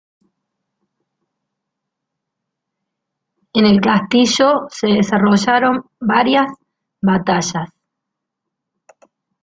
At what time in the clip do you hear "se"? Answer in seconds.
4.71-4.87